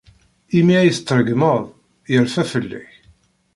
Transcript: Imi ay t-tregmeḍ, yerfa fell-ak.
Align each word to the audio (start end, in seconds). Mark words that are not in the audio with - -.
Imi 0.57 0.75
ay 0.77 0.91
t-tregmeḍ, 0.95 1.63
yerfa 2.11 2.43
fell-ak. 2.51 2.91